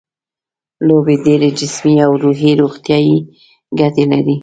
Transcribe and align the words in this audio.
لوبې 0.87 1.15
ډېرې 1.25 1.49
جسمي 1.59 1.95
او 2.05 2.11
روحي 2.23 2.51
روغتیايي 2.61 3.17
ګټې 3.79 4.03
لري. 4.11 4.35